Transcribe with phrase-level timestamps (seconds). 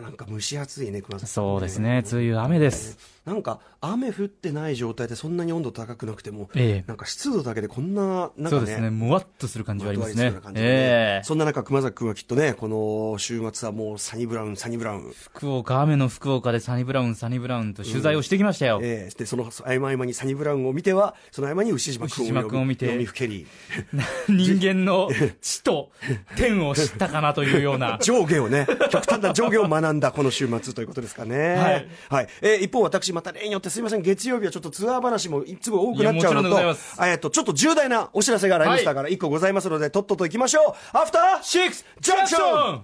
[0.00, 1.44] なんか蒸し暑いね、熊崎さん。
[1.44, 2.98] そうですね、梅雨雨です。
[3.24, 6.84] なんか雨降ってない状態でそんなに温度高くなくても、ええ。
[6.86, 10.30] なんか湿度だけでこんな、なんかね、そうですね、もわっとする感じはありますね。
[10.30, 10.40] ね。
[10.54, 11.24] ええ。
[11.24, 15.12] そんな中、熊崎君はきっとね、この週末はもうサニブラウン、サニブラウン。
[15.14, 18.80] 福岡、雨の福岡でサニブラウン、サニブラウンと取材をしてきましたよ。
[18.82, 19.18] ええ。
[19.18, 23.46] で、その合間合間にサニブラウンを見ては、その合間に牛島君を見て読みふけり、
[24.28, 25.10] 人間の
[25.42, 25.90] 地と
[26.36, 27.98] 天を知ったかなというような。
[28.02, 31.54] 上下をね、極端な上下を学んだこの週末ということですかね。
[31.54, 31.88] はい。
[32.08, 32.28] はい。
[32.42, 36.58] えー一方、私、また例によってすみません、月曜日はちょっとツアー話もいつも多くなっちゃうのと、
[37.06, 40.96] えっと、ちょっと重大なお知らせがライムスターから一個ございますので、とっとと行きましょう。
[40.96, 42.82] アフターシックスジャンクション。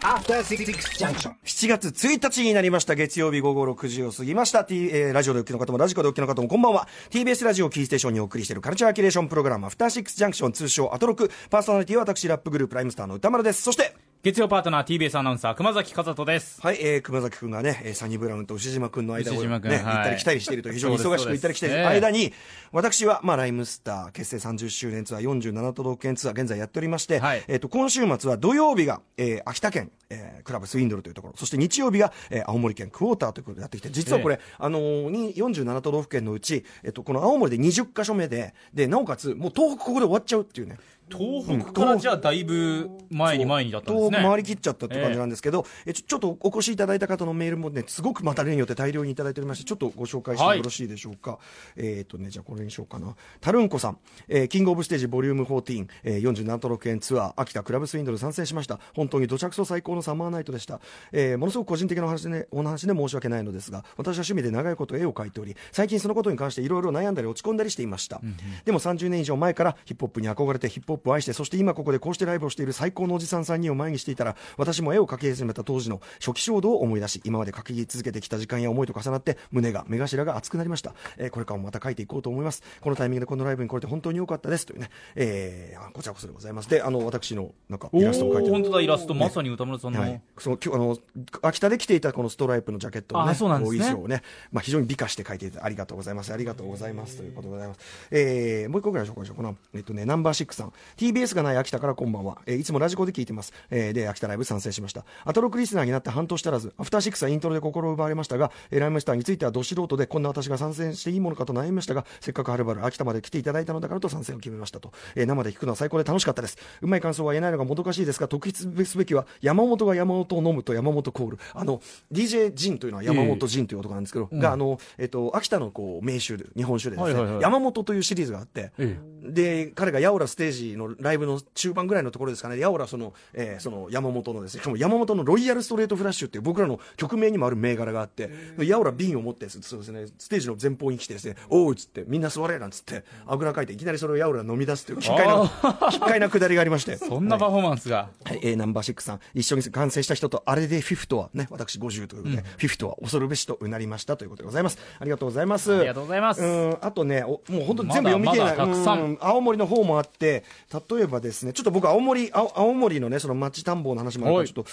[0.00, 0.64] After Six
[0.98, 1.34] Junction.
[1.44, 2.94] 7月1日になりました。
[2.94, 6.88] 月曜日午後6時を過ぎました、T えーラジオでお聞きの方もラジコでお聞きの方もこんばんは。
[7.10, 11.30] TBS ラジオをキーステーションにお送りしているカルチャーキュレーションプログラムアフターシックスジャンクション通称アトロク。
[11.50, 13.62] パーソナリティは私ラップグループライムスターの歌丸です。
[13.62, 13.94] そして
[14.24, 16.60] 月曜パートナー TBS アナウンサー熊崎和人です。
[16.62, 22.32] はい、えー、熊崎くんがね、えーサニブラウンと牛島くんの間を、ね、はいったり来たりしていると非常に忙しく行ったり来たりす間に、
[22.70, 40.78] 私は、まあ、ライムスター結成30周年ツアー47都道府県ツアー現在やっておりまして、はいえっ、と、今週末は土曜日が、えー秋田県、えークラブスウィンドルというところ、そして日曜日が、えー青森県クォーターということでやってきて、実はこれ、あのーに47都道府県のうち、えっ、と、この青森で20箇所目で、で、なおかつ、もう東北ここで終わっちゃうっていうね。
[41.10, 44.18] 東北からじゃあだいぶ前に前にだったんですね。
[44.22, 51.38] 回りきっちゃったって感じなんですけど、えちょちょっとお越しいただいた方のメールもね、すごくまた例によって大量にいただいておりまして、ちょっとご紹介してもよろしいでしょうか？
[51.76, 53.14] えっ、とね、じゃあこれにしようかな。
[53.40, 58.78] タルンコさん、えーキングオブステージボリューム14、えー、47都道府県ツアー、秋田クラブスウィンドル参戦しました。
[58.94, 60.80] 本当に土着層最高のサマーナイトでした。
[61.12, 68.20] えーものすごく個人的なお話で、お話で申し訳ないのですが、私は趣味で長いこと絵を描いており、最近そのことに関していろいろ悩んだり落ち込んだりしていました。
[68.64, 80.94] でも30年以上前からヒップホップに憧れてヒップホップを愛して、そして今ここでこうしてライブをしている最高のおじさん3人を前にしていたら、私も絵を描き始めた当時の初期衝動を思い出し、今まで描き続けてきた時間や思いと重なって、胸が、目頭が熱くなりました。
[81.16, 82.62] えーこれからもまた描いていこうと思います。
[82.80, 84.66] このタイミングでこのライブに来れて本当に良かったです。
[84.66, 86.68] というね、えーこちらこそでございます。
[86.68, 90.00] で、あの、私のなんかおイラストを描いてー本当だ、イラスト、まさに歌村さんの。
[90.00, 90.98] はい、その今日あの
[91.42, 93.78] 秋田で着ていたこのストライプのジャケットの、ね、あそうなんですね。
[93.78, 96.32] こ衣装をね、まあ、非常に美化して書いていたありがとうございます。
[96.32, 97.16] ありがとうございます。
[97.16, 97.80] ということでございます、
[98.10, 99.36] えー、もう一個ぐらい紹介しよう。
[99.36, 105.04] かなえっとねナンバーシックさん TBS がない秋田からこんばんは、えーいつもラジコで聞いてます、えーで秋田ライブ参戦しました。
[105.24, 116.58] アトロクリスナーになって半年足らずアフターシックスはイントロで心を奪われましたが、えーライムスターについてはど素人でこんな私が参戦していいものかと悩みましたがせっかくはるばる秋田まで来ていただいたのだからと参戦を決めましたと、えー生で聞くのは最高で楽しかったです。
[116.80, 121.38] うまい感想は言えないのがもどかしいですが特筆すべきは山本が山本を飲むと山本コール。
[121.54, 121.80] あの
[122.12, 127.42] DJ ジンというのは山本ジンという男なんですけど、があの、えっと、秋田のこう名酒で日本酒でですね、はいはいはい。
[127.42, 132.58] 山本というシリーズがあって、えで彼がヤオラステージのライブの中盤ぐらいのところですかね。
[132.58, 145.50] ヤオラその,、えーその山本のですねしかも山本のロイヤルストレートフラッシュっていう僕らの曲名にもある銘柄があってヤオラ瓶を持ってそうですねステージの前方に来てですねおうっつってみんな座れなんつってあぐらかいていきなりそれをヤオラ飲み出すという奇怪な
[145.90, 146.96] 奇怪なくだりがありまして。
[146.96, 148.08] そんなパフォーマンスが。
[148.24, 154.78] はい、えーナンバーシックさん、一緒に完成した人と、あれでフィフとはね、私50ということで、フィフとは恐るべしとうなりましたということでございます。
[154.98, 155.74] ありがとうございます。
[155.74, 156.42] ありがとうございます。
[156.42, 158.56] うん、あとね、おもう本当に全部読み切れない。
[158.56, 159.00] まだまだたくさん。
[159.02, 159.18] うん。
[159.20, 164.48] 青森の方もあって、例えばですね、ちょっと僕青森、青青森のね、その町田んぼの話もあるから、はい。
[164.48, 164.70] ちょっと、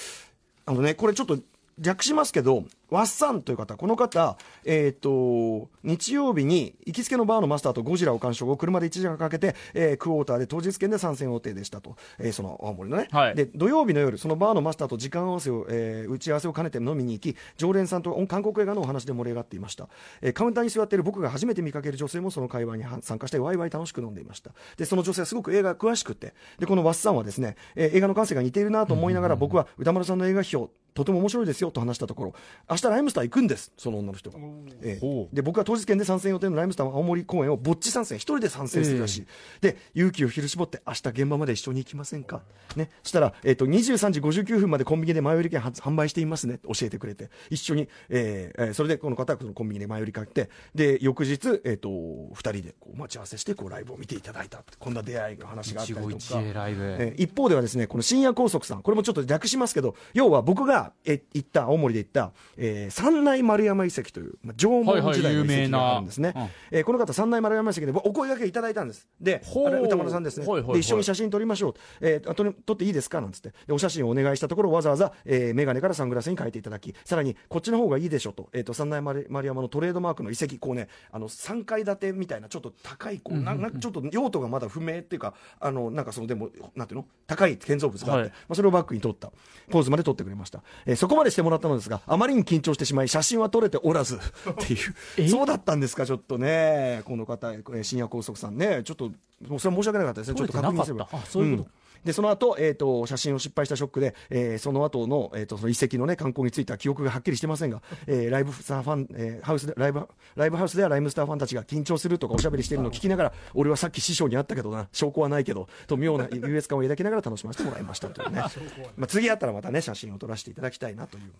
[0.66, 1.38] あのね、これちょっと、
[1.78, 13.36] 略しますけど、ワッサンという方、この方、えっ、と、日曜日に行きつけのバーのマスターとゴジラを鑑賞後、車で1時間かけて、えークォーターで当日券で参戦予定でしたと、えーその青森のね、はい。
[13.36, 19.88] で土曜日の夜、そのバーのマスターと時間合わせを、えー打ち合わせを兼ねて飲みに行き、常連さんと韓国映画のお話で盛り上がっていました、
[20.22, 24.52] えーカウンターに座っている僕が初めて見かける女性もその会話には参加して、ワイワイ楽しく飲んでいました。
[24.78, 32.34] で、その女性はすごく映画が詳しくて、で、このワッサンはですね、えー映画の感性が似ているなと思いながら、僕は歌丸さんの映画表、とても面白いですよと話したところ、
[32.70, 34.38] 明日ライムスター行くんです、その女の人が。
[34.82, 39.28] えーほうで、僕は当日券で参戦予定のライムスター青森公演をぼっち参戦、一人で参戦するらしい。
[39.62, 42.42] で、勇気を振り絞って、明日現場まで一緒に行きませんか？
[42.76, 51.90] ね、そしたら、えっ、と、23時59分までコンビニで前売り券は販売していますねって教えてくれて、一緒に、えーえーそれでこの方はそのコンビニで前売り買って、で、翌日、えっ、と、
[52.34, 54.63] 二人でこう待ち合わせして、こうライブを見ていただいた。
[54.80, 56.16] こんな出会いの話があったりとか。
[56.42, 66.30] えー一方ではですね、この深夜高速さん、これもちょっと略しますけど、要は僕が、え行った、青森で行った、えー三内丸山遺跡という、まあ、縄文時代の遺跡があるんですね。
[66.30, 69.08] はいはい有名なえーこの方、三内丸山遺跡でお声掛けいただいたんです。
[69.20, 70.80] で、歌丸さんですね、はいはいはいで。
[70.80, 71.74] 一緒に写真撮りましょう。
[72.02, 73.22] えー、あとに撮っていいですか？
[73.22, 73.54] なんつって。
[73.68, 87.06] で、お写真をお願いしたところ、わざわざ、えー、メガネからサングラスに変えていただき、さらに、こっちの方がいいでしょと、えっ、と、三内丸丸山のトレードマークの遺跡、こうね、あの、3階建てみたいな、ちょっと高い、こう、なんなちょっと用途がまだ不明っていうか、あの、なんかその、でも、なんていうの？
[87.28, 89.32] 高い建造物があって、はいまあ、それをバックに撮った、
[89.70, 90.64] ポーズまで撮ってくれました。
[90.86, 94.19] えーそこまでしてもらったのですが、あまりに緊張してしまい、写真は撮れておらず、っ
[94.66, 95.30] ていう。
[95.30, 97.01] そうだったんですか、ちょっとね。
[97.06, 98.81] この方、えー深夜高速さんね。
[98.83, 99.12] ちょっと、
[99.60, 100.36] それは申し訳なかったですね。
[100.38, 101.71] ちょっと確認すればそういうことん
[102.04, 118.42] で、その後、えっ、と、写真を失敗したショックで、えーその後の、えっ、と、その遺跡のね、観光については記憶がはっきりしてませんが、えーライブスターファン、えーハウスで、ライブ、ライブハウスではライムスターファンたちが緊張するとかおしゃべりしてるのを聞きながら、俺はさっき師匠に会ったけどな、証拠はないけど、と妙な優越感を抱きながら楽しませてもらいましたというね。
[118.98, 121.31] まあ、次あったらまたね、写真を撮らせていただきたいなという。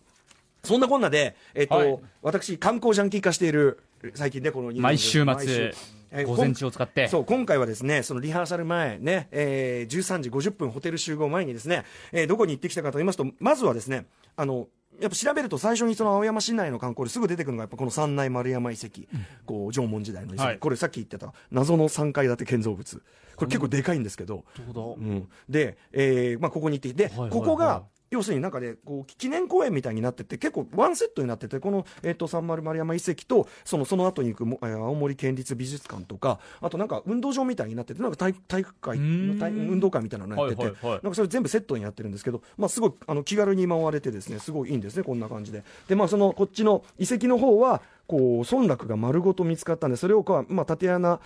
[0.64, 2.00] そんなこんなで、えっ、と、はい。
[2.22, 3.80] 私、観光ジャンキー化している、
[4.14, 5.74] 最近ね、この毎週毎末
[6.12, 7.08] えー午前中を使って。
[7.08, 14.68] そう、今回はですね、そのリハーサル前ね、えー13時50分ホテル集合前にですね、えーどこに行ってきたかと言いますと、まずはですね、あの、
[15.00, 19.02] やっぱ調べると最初にその青山市内の観光ですぐ出てくるのがやっぱこの三内丸山遺跡、
[19.46, 20.58] こう縄文時代の遺跡、はい。
[20.58, 23.02] これさっき言ってた謎の3階建て建造物。
[23.36, 24.44] これ結構でかいんですけど、
[24.76, 27.32] うん、で、えーまあ、ここに行ってで、はいはいはい。
[27.32, 39.40] ここが要するになんかねこう記念公園みたいになってて結構ワンセットになっててこの、えー、と三丸丸山遺跡とそのその後に行くも、えー青森県立美術館とかあとなんか運動場みたいになっててなんか体体育会うーん。
[39.40, 41.00] 体運動会みたいなのやってて、はいはいはい。
[41.04, 45.64] なんかそれ全部セットにやってるんですけど、まあ、すごいあの気軽に回れてですねすごいいいんですねこんな感じで。
[45.88, 51.20] で、まあ、そのこっちの遺跡の方はこう村落が丸ごと見つかったんでそれをこう、まあ、縦穴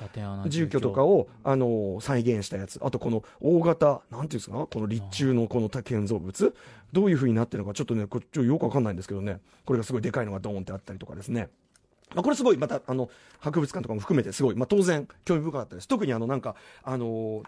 [0.48, 2.78] 住居とかを、あの再現したやつ。
[2.84, 4.68] あとこの大型なんていうんですか？
[4.70, 6.54] この立中のこの建造物。
[6.92, 9.40] どういうふうになってるのかちょっとねこっちよくわかんないんですけどね。
[9.64, 11.48] これがすごいでかいのがドーンってあったりとかですね。
[12.14, 13.10] まあ、これすごいまたあの
[13.40, 15.88] 博物館とかも含めてすごい、まあ、当然興味深かったです。
[15.88, 17.44] 特にあのなんかあのー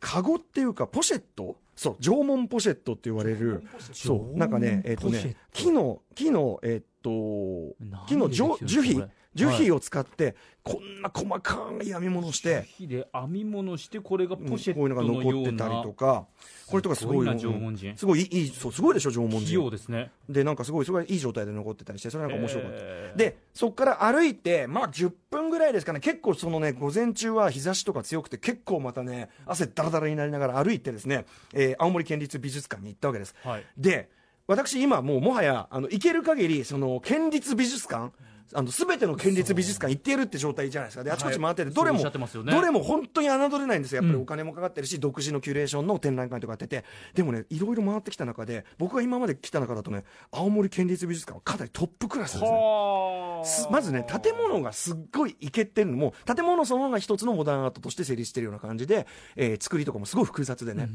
[0.00, 1.56] カゴっていうかポシェット？
[1.74, 3.64] そう縄文ポシェットって言われる。
[3.92, 5.58] そうなんかねえっ、と縄文ポシェッねト。
[5.62, 9.02] 木の木のえっ、と何木の樹皮
[9.34, 10.34] 樹皮を使って、
[10.64, 12.64] こんな細かい編み物して。
[12.76, 16.26] 火で編み物してこれがポシェこういうのがットのような残ってたりとか
[16.66, 17.96] これとかすごいすごいな縄文人。
[17.96, 19.70] すごいいいそうすごいでしょ縄文人。
[19.70, 20.10] ですね。
[20.28, 23.18] でなんかすごいすごいいい状態で残ってたりしてそれなんか面白かった、えー。
[23.18, 26.00] でそこから歩いてまあ10分ぐらいですかね。
[26.00, 33.64] 結構そのね午前中は日差しとか強くて結構またね汗だらだらになりながら歩いてですね、えー青森県立美術館に行ったわけです、はい。
[33.76, 34.10] で
[34.48, 38.10] 私今もうもはやあの行ける限りその県立美術館
[38.54, 41.04] あの全ての県立美術館行っているって状態じゃないですか。
[41.04, 44.00] であちこち回ってて、どれもどれも本当に侮れないんですよ。
[44.02, 46.86] やっぱりお金もかかってるし、独自のキュレーションの展覧会とかやってて。
[47.12, 53.68] でもねいろいろ回ってきた中で僕が今まで来た中だとね青森県立美術館はかなりトップクラスですね。
[53.70, 59.06] まずね建物がすっごいいけてるのも建物そのものが一つのモダンアートとして成立してるような感じで、
[59.36, 60.88] えー作りとかもすごい複雑でね、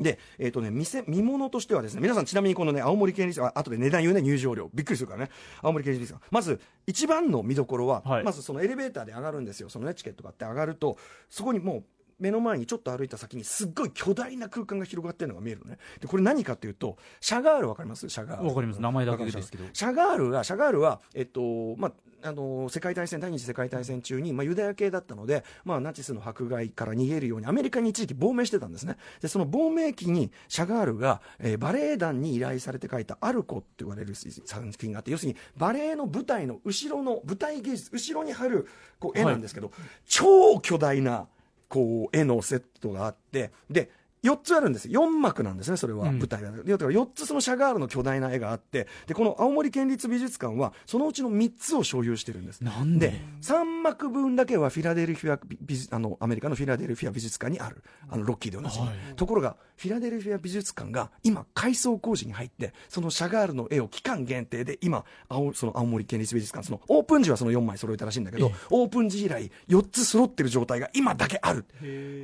[0.00, 4.70] で、えっ、とね、店、見物としてはですね、皆さんちなみにこのね、青森県立、あ後で値段言うね、入場料。
[4.74, 5.30] びっくりするからね。
[5.62, 6.22] 青森県立館。
[6.30, 9.68] まず、一番の見どころは、はいまずそのエレベーターで上がるんですよ。
[9.68, 10.96] そのね、チケットがあって上がると、
[11.28, 11.84] そこにもう、
[12.18, 15.78] 目の前にちょっと歩いた先にすっごい巨大な空間が広がってるのが見えるのね。
[16.00, 18.08] で、これ何かっていうと、シャガールわかります？
[18.08, 18.48] シャガール。
[18.48, 18.80] わかります。
[18.80, 28.96] 名前だけですけどシャガールが、シャガールは、えっと、まあ、あの世界大戦第二次世界大戦中に、まあ、ユダヤ系だったので、まあ、ナチスの迫害から逃げるようにアメリカに一時期亡命してたんですね。
[29.20, 38.66] でその亡命期にシャガールが、えーバレエ団に依頼されて描いた「アルコ」って言われる作品があって要するにバレエの舞台の後ろの舞台芸術後ろに貼る
[38.98, 39.70] こう絵なんですけど、
[40.06, 41.28] 超巨大な
[41.68, 43.90] こう絵のセットがあってで
[44.22, 46.08] 4つあるんです4幕なんですねそれは。
[46.08, 46.18] うん。
[46.18, 52.62] 舞台が、でだから4つそのシャガールの巨大な絵があってでこの青森県立美術館はそのうちの3つを所有してるんです。
[52.62, 57.82] なんで？3幕分だけはフィラデルフィア美美術あのアメリカのフィラデルフィア美術館にある。
[58.10, 58.88] あのロッキーで同じ、はい。
[59.16, 71.64] ところがフィラデルフィア美術館が今改装工事に入ってそのシャガールの絵を期間限定で今青その青森県立美術館そのオープン時はその4枚揃えたらしいんだけどオープン時以来4つ揃ってる状態が今だけある。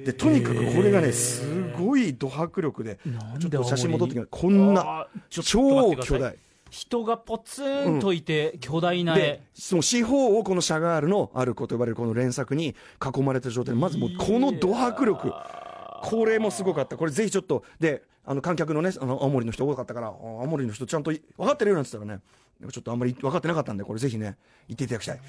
[0.04, 1.83] でとにかくこれがねすごい
[2.16, 2.98] ド迫力で
[3.38, 6.36] ちょっと写真戻ってきますこんな超巨大。
[6.70, 9.20] 人がポツンといて巨大な絵。
[9.20, 12.74] で、その四方をこのシャガールのアルコと呼ばれるこの連作に
[13.16, 13.74] 囲まれてる状態。
[13.74, 15.32] でまずもうこのド迫力。
[16.02, 16.96] これもすごかった。
[16.96, 22.22] これぜひちょっとであの観客のねあの青森の人多かったからあ青森の人ちゃんとい分かってるよなんて言ったらね
[22.72, 24.36] ちょっとあんまり分かってなかったんでこれぜひね
[24.68, 25.20] 行っていただきたい。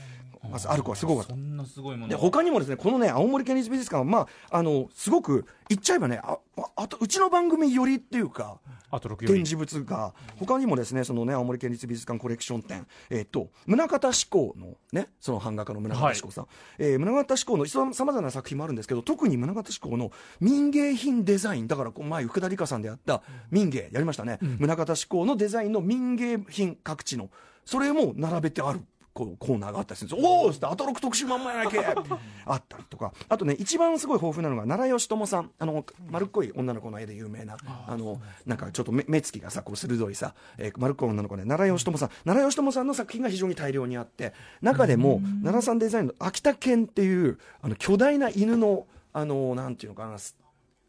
[0.50, 1.30] まずアルコはすごかった。
[1.30, 8.60] そんなすごいもので他にもですねこのね青森県立美術館はまああのすごく言っちゃえばねあああとうちの番組よりっていうか
[8.92, 9.27] あと6より。
[9.27, 27.25] 展示物が他にもですねそのね青森県立美術館コレクション展えっ、と宗像志功のねその版画家の宗像志功さん、えー宗像志功のさまざまな作品もあるんですけど特に宗像志功の民芸品デザインだからこう前福田理香さんでやった民芸やりましたね、宗像志功のデザインの民芸品各地の
[27.65, 28.82] それも並べてある
[29.15, 30.22] こうコーナーがあったりするんです。
[30.22, 31.96] よおおってアトロク特集まんまやなきゃ。
[32.46, 33.13] あったりとか。
[33.29, 35.51] あとね一番すごい豊富なのが奈良義友さん。
[35.58, 37.55] あの丸っこい女の子の絵で有名な。
[37.88, 41.44] あのなんかちょっと目目つきがさこう鋭いさ、えー丸っこい女の子ね。
[41.44, 42.10] 奈良義友さん。
[42.25, 50.17] 奈良義友さんの作品が非常に大量にあって中でも奈良さんデザインの秋田犬っていうあの巨大な犬のあのなんていうのかな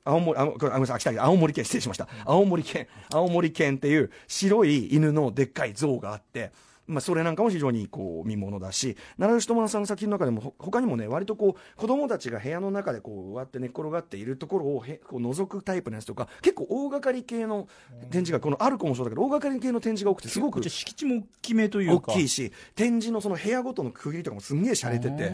[0.06, 2.08] 青森、あ、ごめんなさい、秋田県、青森県、失礼しました。
[2.24, 6.52] 青森県、青森県っていう白い犬のでっかい像があって、
[6.86, 17.68] まあ、それなんかも非常にこう見ものだし奈良吉友さんの作品の中でもほ他にもね割とこう子供たちが部屋の中でこう割って寝っ転がっているところをへこう覗くタイプのやつとか結構大掛かり系の
[18.10, 22.12] 展示がこのアルコもそうだけど大掛かり系の展示が多くてすごく敷地も大きめという大か。
[22.12, 25.30] きいし展示のその部屋ごとの区切りとかもすんげえ洒落てて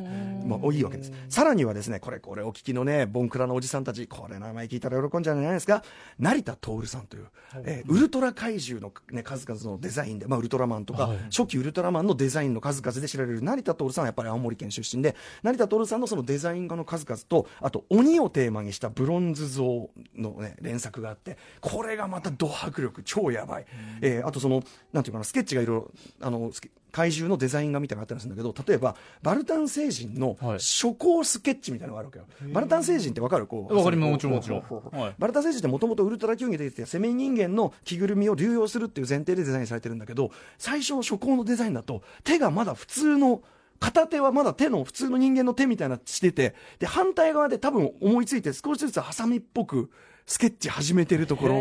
[0.46, 1.12] まあいいわけです。
[1.28, 5.82] さらにはですねこれこれお聞きのねボンクラのおじさんたちこれ名前聞いたら喜んじゃうんじゃないですか。
[6.18, 7.26] 成田徹さんという、
[7.64, 11.10] えーウルトラ怪獣の、ね、数々のデザインで、まあ、ウルトラマンとか、
[11.42, 23.66] 初期ウルトラマンのデザインの数々で知られる成田徹さんはやっぱり青森県出身で成田徹さんのそのデザイン画の数々とあと鬼をテーマにしたブロンズ像の、ね、連作があってこれがまたド迫力超やばい、
[24.00, 26.50] えーあとそのなんていうかなスケッチがいろいろあの
[26.92, 30.58] 怪獣のデザイン画みたいなのがあったりするんだけど例えばバルタン星人のはい。
[30.58, 33.46] 初行スケッチみたいなのがあるわけよ、バルタン星人ってわかる？
[33.46, 34.60] こうわかりますもちろんもちろん。
[34.60, 43.42] はいバルタン星人ってもともとウルトラ球技で出てきたセミ人間の着ぐるみを流用するっていう前提でデザインされてるんだけど最初の初行のデザインだと手がまだ普通の
[43.80, 49.90] 片手はまだ手の普通の人間の手みたいなしててで反対側で多分思いついて少しずつハサミっぽく
[50.24, 51.54] スケッチ始めてるところ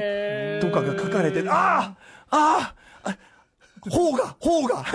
[0.62, 1.96] とかが書かれてあ
[2.30, 3.18] あああ
[3.90, 4.86] 方が方が。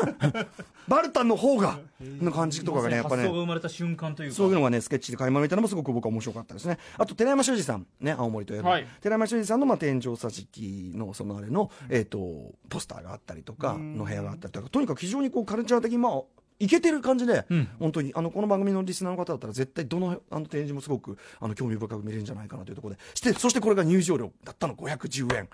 [0.88, 1.78] バルタンの方が。
[2.00, 4.36] の感じとかがねやっぱ発ね想が生まれた瞬間というか。
[4.36, 6.78] そういうのがね、スケッチで垣間見たのもすごく僕は面白かったですね。
[6.98, 8.86] あと、寺山修司さん、ね、青森といえば、はい。
[9.00, 16.22] 寺山修司さんの、まあ、天井桟敷の、そのあれの、えっ、と、ポスターがあったりとか、の部屋があったりとか、とにかく非常にこう、カルチャー的に、まあ、
[16.58, 17.68] いけてる感じで、ん。
[17.78, 25.48] 本当に、あの、この番組のリスナーの方だったら、絶対どの、あの、展示もすごく、あの、興味深く見れるんじゃないかなというところで、して、そしてこれが入場料だったの510円。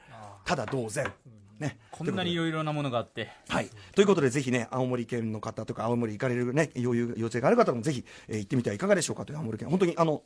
[0.44, 1.12] ただ同然。
[1.62, 1.78] ね。
[1.90, 3.30] こんなにいろいろなものがあって。
[3.48, 3.70] はい。
[3.94, 9.68] ということで、ぜひね、青森県の方とか、青森行かれるね、余裕、予定がある方もぜひ、えー行ってみてはいかがでしょうかという青森県。
[9.70, 10.22] 本当に、あの、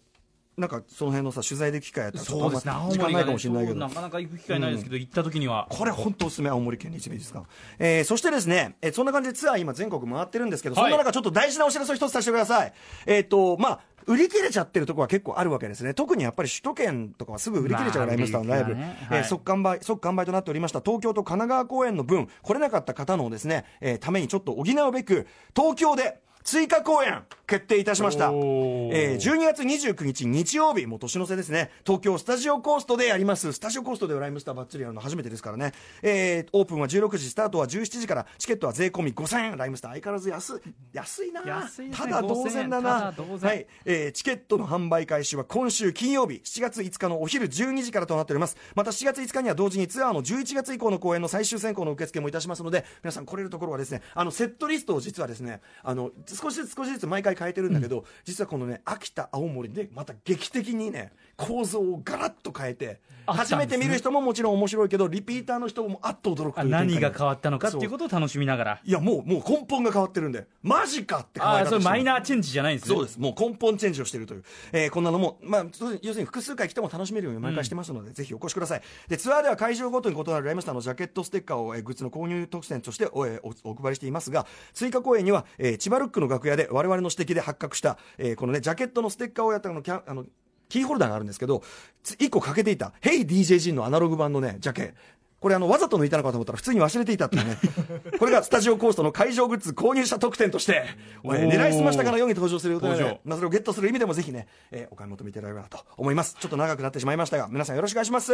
[0.56, 3.94] なんか、その辺のさ、取材で機会やったら、ちょっとあんま青時間ないかもしれないけどそうな。
[3.94, 5.66] かなか行く機会ないですけど、行った時には。
[5.68, 7.46] これ本当おすすめ、青森県に一美術館。
[7.78, 12.72] えー、そしてですね、えーそんな感じでツアー今全国回ってるんですけど、はいそんな中ちょっと大事なお知らせを一つさせてください。
[13.04, 15.92] えっ、と、まあ、売り切れちゃってるところは結構あるわけですね。
[15.92, 18.74] 特にやっぱり首都圏とかはすぐ売り切れちゃうまあライムスターのライブ。
[18.74, 28.26] ねはいえー即完売、即完売となっておりました東京と神奈川公演の分、来れなかった方のですね、えーためにちょっと補うべく、東京で追加公演決定いたしました。
[28.26, 33.52] えー12月29日日曜日、もう年の瀬ですね、東京スタジオコーストでやります。
[33.52, 35.72] スタジオコーストでライムスターバッツリやるの初めてですからね。
[36.02, 39.56] えーオープンは16時、スタートは17時から、チケットは税込み5000円。
[39.56, 40.60] ライムスター相変わらず安い、
[40.92, 42.90] 安いな安いねただ同然だな。
[42.90, 43.66] 5000円ただ同然はい。
[43.84, 48.56] えーチケットの販売開始は今週金曜日、7月5日のお昼12時からとなっております。
[48.76, 68.80] また7月5日には同時にツアーの11月以降の公演の最終選考の受付もいたしますので、皆さん来れるところはですね、あの、セットリストを実はですね、あの、少しずつ少しずつ毎回変えてるんだけど、実はこのね、秋田、青森でまた劇的にね、構造をガラッと変えて、ね初めて見る人ももちろん面白いけど、リピーターの人もあっと驚く何が変わったのかっていうことを楽しみながら。
[68.84, 72.94] いや、もう、もう根本が変わってるんで、マジかってああ、それマイナーチェンジじゃないんですね。
[72.94, 73.18] そうです。
[73.18, 74.44] もう根本チェンジをしているという。
[74.72, 75.66] えーこんなのも、まあ、
[76.02, 78.82] 要するに複数回来ても楽しめるように毎回してますので、ぜひお越しください。
[79.08, 90.24] で、ツアーでは会場ごとに異なるライムスターのジャケットステッカーを、えーグッズの購入特典としてお,、えーおお配りしていますが、追加公演には、えー千葉ルックの楽屋で我々の指摘で発覚した、えーこのね、ジャケットのステッカーをやったのキャあの、
[90.68, 91.62] キーホルダーがあるんですけど、
[92.04, 94.94] 1個欠けていた、Hey DJG のアナログ版のね、ジャケ。
[95.38, 97.58] これあの、わざと抜いたのかと思ったら普通に忘れていたっていうね。
[98.18, 100.84] これがスタジオコーストの会場グッズ購入者特典として、
[101.24, 106.36] えー狙いすましたかのように登場する予定なの登場、でまあ、それをゲットする意味でもぜひね、えーお買い求めいただければと思います。
[106.40, 108.32] ちょっと長くなってしまいましたが、皆さんよろしくお願いします。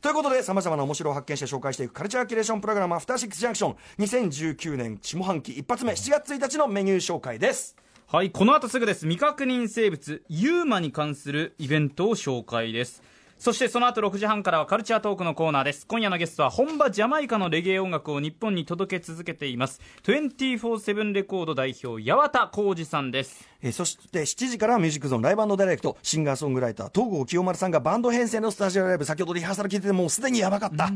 [0.00, 7.76] ということで、様々な面白を発見して紹介していくカルチャーキュレーションプログラム、アフターシックスジャンクション、2019年下半期一発目、7月1日のメニュー紹介です。
[8.06, 9.00] はい、この後すぐです。
[9.00, 13.02] 未確認生物、ユーマに関するイベントを紹介です。
[13.38, 15.86] そしてその後6時半からはカルチャートークのコーナーです。
[15.86, 19.80] 今夜のゲストは本場ジャマイカのレゲエ音楽を日本に届け続けています。
[20.02, 23.48] 24-7レコード代表、八幡浩二さんです。
[23.62, 30.90] えーそして7時からはミュージックゾーンライブダイレクトシンガーソングライター東郷清丸さんがバンド編成のスタジオライブ先ほどリハーサル聞いててもうすでにやばかった、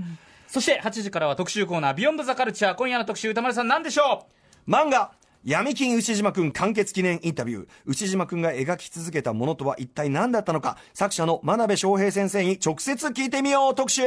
[0.49, 2.75] そして8時からは特集コーナー、ビヨンドザカルチャー。
[2.75, 4.27] 今夜の特集、歌丸さん何でしょ
[4.67, 5.13] 漫画
[5.45, 7.69] 闇金牛島くん完結記念インタビュー。
[7.85, 14.03] 牛島くんが描き続けたものとは一体何だったのか、作者の真鍋翔平先生に直接聞いてみよう特集。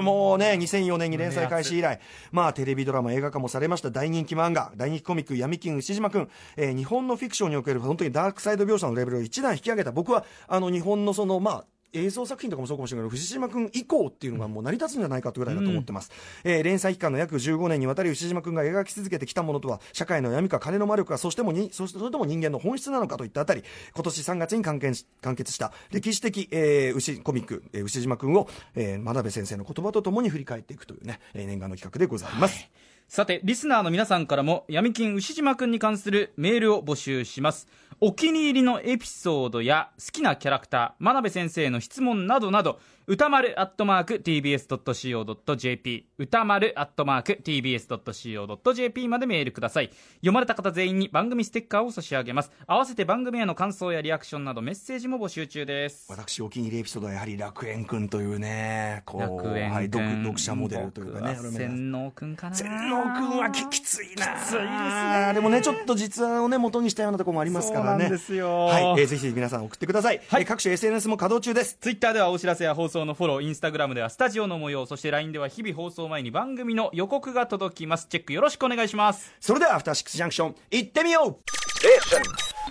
[0.00, 1.98] もうね、2004年に連載開始以来、
[2.30, 3.90] まあテレビドラマ映画化もされました。
[3.90, 9.90] 大人気漫画、大人気コミック闇金牛島くん、えー日本のフィクションにおける本当にダークサイド描写のレベルを一段引き上げた。
[9.90, 16.10] 僕は、あの日本のその、まあ、映像作品とかもそうかもしれないけど、藤島君以降っていうのがもう成り立つんじゃないかというぐらいだと思ってます。
[16.42, 23.62] えー連載期間の約15年にわたり藤島君が描き続けてきたものとは、社会の闇か金の魔力か、そしてもに、そしてそれとも人間の本質なのかといったあたり、
[23.94, 32.93] 今年3月に完結完結した歴史的、えー牛コミック、えー牛島君を、えー真鍋先生の言葉とともに振り返っていくというね、えー念願の企画でございます。
[33.14, 37.68] さて、リスナーの皆さんからも、闇金牛島くんに関するメールを募集します。
[38.00, 49.90] お気に入りのエピソードや好きなキャラクター、真鍋先生の質問などなど、歌丸アットマーク tbs.co.jp、歌丸アットマーク tbs.co.jp までメールください。
[50.20, 52.50] 読まれた方全員に番組ステッカーを差し上げます。
[52.66, 56.06] 合わせて番組への感想やリアクションなどメッセージも募集中です。
[56.08, 61.36] 私お気に入りエピソードはやはり楽園くんというね、こう、楽園はい、読君読者モデルというかね。
[61.36, 62.56] 洗脳くんかな。
[62.56, 64.28] 洗脳くんはききついな。
[64.28, 65.32] きついですね。
[65.34, 67.90] でもねちょっと実話をね元にしたようなところもありますからね。
[67.90, 68.64] そうなんですよ。
[68.64, 70.40] はい、えーぜひ皆さん送ってください、はい。
[70.40, 71.76] えー各種 SNS も稼働中です。
[71.78, 78.06] ツイッターではお知らせや放送のフォロー、インスタグラムではスタジオの模様、そして LINE では日々放送前に番組の予告が届きます。
[78.08, 79.32] チェックよろしくお願いします。
[79.40, 81.36] それではアフターシックスジャンクション行ってみよう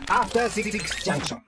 [0.07, 0.71] After Six
[1.03, 1.39] Junction.